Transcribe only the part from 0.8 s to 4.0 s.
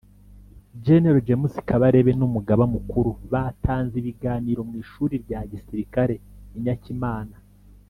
Gen James Kabarebe n’Umugaba Mukuru batanze